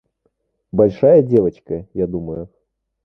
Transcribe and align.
Большая 0.71 1.21
девочка, 1.21 1.87
я 1.93 2.07
думаю? 2.07 2.49